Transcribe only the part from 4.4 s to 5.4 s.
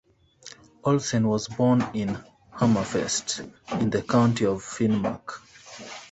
of Finnmark.